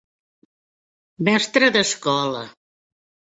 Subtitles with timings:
[1.27, 2.43] Mestre d'escola.